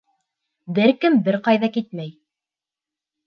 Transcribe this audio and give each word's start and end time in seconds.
Бер 0.77 0.93
кем 1.03 1.19
бер 1.27 1.37
ҡайҙа 1.47 1.69
китмәй. 1.75 2.09